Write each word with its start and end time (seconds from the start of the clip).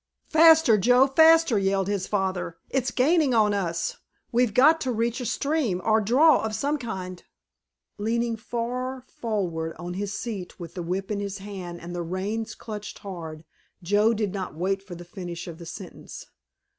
"Faster, 0.29 0.79
Joe, 0.79 1.05
faster!" 1.05 1.59
yelled 1.59 1.87
his 1.87 2.07
father; 2.07 2.57
"it's 2.71 2.89
gaining 2.89 3.35
on 3.35 3.53
us, 3.53 3.97
we've 4.31 4.55
got 4.55 4.81
to 4.81 4.91
reach 4.91 5.21
a 5.21 5.27
stream 5.27 5.79
or 5.85 6.01
draw 6.01 6.41
of 6.41 6.55
some 6.55 6.79
kind——" 6.79 7.23
Leaning 7.99 8.35
far 8.35 9.03
forward 9.07 9.75
on 9.77 9.93
his 9.93 10.11
seat 10.11 10.59
with 10.59 10.73
the 10.73 10.81
whip 10.81 11.11
in 11.11 11.19
his 11.19 11.37
hand 11.37 11.79
and 11.81 11.93
the 11.93 12.01
reins 12.01 12.55
clutched 12.55 12.97
hard, 13.05 13.45
Joe 13.83 14.15
did 14.15 14.33
not 14.33 14.55
wait 14.55 14.81
for 14.81 14.95
the 14.95 15.05
finish 15.05 15.47
of 15.47 15.59
the 15.59 15.67
sentence. 15.67 16.25